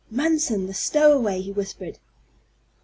"Munson 0.09 0.65
the 0.65 0.73
stowaway!" 0.73 1.41
he 1.41 1.51
whispered. 1.51 1.99